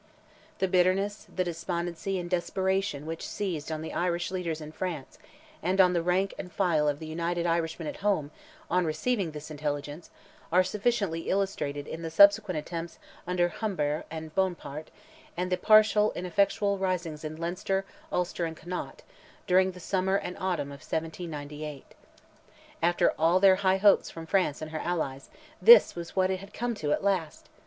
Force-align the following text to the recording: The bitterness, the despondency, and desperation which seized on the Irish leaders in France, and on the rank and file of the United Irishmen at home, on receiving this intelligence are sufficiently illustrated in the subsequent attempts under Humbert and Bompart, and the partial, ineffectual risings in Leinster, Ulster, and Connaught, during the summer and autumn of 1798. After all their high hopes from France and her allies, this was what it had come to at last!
The 0.57 0.67
bitterness, 0.67 1.27
the 1.35 1.43
despondency, 1.43 2.17
and 2.17 2.27
desperation 2.27 3.05
which 3.05 3.21
seized 3.21 3.71
on 3.71 3.83
the 3.83 3.93
Irish 3.93 4.31
leaders 4.31 4.59
in 4.59 4.71
France, 4.71 5.19
and 5.61 5.79
on 5.79 5.93
the 5.93 6.01
rank 6.01 6.33
and 6.39 6.51
file 6.51 6.87
of 6.87 6.97
the 6.97 7.05
United 7.05 7.45
Irishmen 7.45 7.87
at 7.87 7.97
home, 7.97 8.31
on 8.67 8.83
receiving 8.83 9.29
this 9.29 9.51
intelligence 9.51 10.09
are 10.51 10.63
sufficiently 10.63 11.29
illustrated 11.29 11.85
in 11.87 12.01
the 12.01 12.09
subsequent 12.09 12.57
attempts 12.57 12.97
under 13.27 13.49
Humbert 13.49 14.07
and 14.09 14.33
Bompart, 14.33 14.87
and 15.37 15.51
the 15.51 15.55
partial, 15.55 16.11
ineffectual 16.13 16.79
risings 16.79 17.23
in 17.23 17.35
Leinster, 17.35 17.85
Ulster, 18.11 18.45
and 18.45 18.57
Connaught, 18.57 19.03
during 19.45 19.73
the 19.73 19.79
summer 19.79 20.15
and 20.15 20.35
autumn 20.39 20.69
of 20.71 20.79
1798. 20.81 21.93
After 22.81 23.13
all 23.19 23.39
their 23.39 23.57
high 23.57 23.77
hopes 23.77 24.09
from 24.09 24.25
France 24.25 24.63
and 24.63 24.71
her 24.71 24.79
allies, 24.79 25.29
this 25.61 25.93
was 25.95 26.15
what 26.15 26.31
it 26.31 26.39
had 26.39 26.55
come 26.55 26.73
to 26.73 26.91
at 26.91 27.03
last! 27.03 27.49